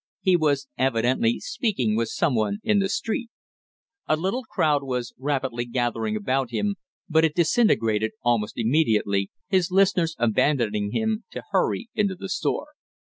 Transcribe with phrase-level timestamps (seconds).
[0.21, 3.29] He was evidently speaking with some one in the street.
[4.07, 6.77] A little crowd was rapidly gathering about him,
[7.07, 12.69] but it disintegrated almost immediately, his listeners abandoning him to hurry into the store.